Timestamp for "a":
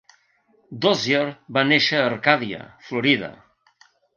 2.01-2.09